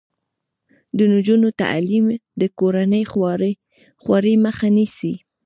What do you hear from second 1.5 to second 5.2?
تعلیم د کورنۍ خوارۍ مخه نیسي.